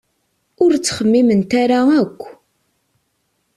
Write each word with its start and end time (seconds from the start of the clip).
Ur 0.63 0.71
ttxemmiment 0.75 1.51
ara 1.63 1.79
akk! 2.01 2.19